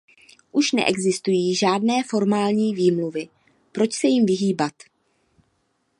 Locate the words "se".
3.93-4.07